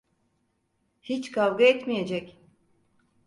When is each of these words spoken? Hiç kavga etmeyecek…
Hiç 1.01 1.31
kavga 1.31 1.63
etmeyecek… 1.65 2.39